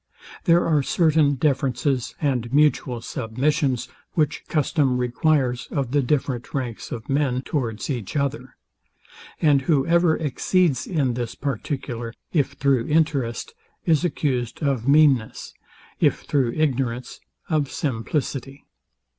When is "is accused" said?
13.85-14.63